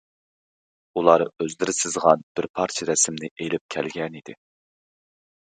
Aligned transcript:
ئۇلار 1.01 1.23
ئۆزلىرى 1.25 1.75
سىزغان 1.81 2.23
بىر 2.39 2.49
پارچە 2.61 2.89
رەسىمنى 2.91 3.31
ئېلىپ 3.45 3.65
كەلگەنىدى. 3.77 4.39